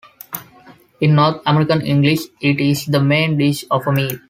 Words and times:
In 0.99 1.13
North 1.13 1.43
American 1.45 1.81
English, 1.81 2.21
it 2.41 2.59
is 2.59 2.87
the 2.87 2.99
main 2.99 3.37
dish 3.37 3.65
of 3.69 3.85
a 3.85 3.91
meal. 3.93 4.17